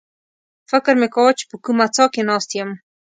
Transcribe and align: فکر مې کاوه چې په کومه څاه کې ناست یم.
فکر 0.71 0.93
مې 0.99 1.07
کاوه 1.13 1.31
چې 1.39 1.43
په 1.51 1.55
کومه 1.65 1.85
څاه 1.95 2.07
کې 2.13 2.21
ناست 2.29 2.49
یم. 2.57 2.69